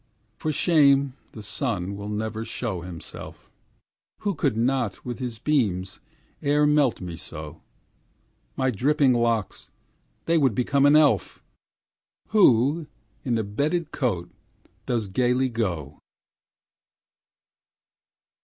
For 0.35 0.51
shame 0.51 1.13
the 1.33 1.43
sun 1.43 1.95
will 1.95 2.09
never 2.09 2.43
show 2.43 2.81
himself, 2.81 3.51
Who 4.21 4.33
could 4.33 4.57
not 4.57 5.05
with 5.05 5.19
his 5.19 5.37
beams 5.37 5.99
e'er 6.41 6.65
melt 6.65 7.01
me 7.01 7.15
so; 7.15 7.61
My 8.55 8.71
dripping 8.71 9.13
locks 9.13 9.69
they 10.25 10.39
would 10.39 10.55
become 10.55 10.87
an 10.87 10.95
elf, 10.95 11.43
Who 12.29 12.87
in 13.23 13.37
a 13.37 13.43
beaded 13.43 13.91
coat 13.91 14.31
does 14.87 15.07
gayly 15.07 15.49
go. 15.49 15.99